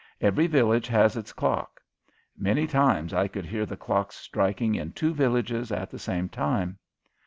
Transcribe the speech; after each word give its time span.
Every 0.19 0.47
village 0.47 0.87
has 0.87 1.15
its 1.15 1.31
clock. 1.31 1.79
Many 2.35 2.65
times 2.65 3.13
I 3.13 3.27
could 3.27 3.45
hear 3.45 3.67
the 3.67 3.77
clocks 3.77 4.15
striking 4.15 4.73
in 4.73 4.93
two 4.93 5.13
villages 5.13 5.71
at 5.71 5.91
the 5.91 5.99
same 5.99 6.27
time. 6.27 6.79